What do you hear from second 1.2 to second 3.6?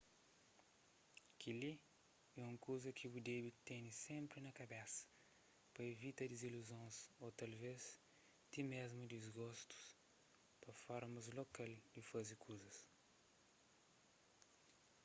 kel-li é un kuza ki bu debe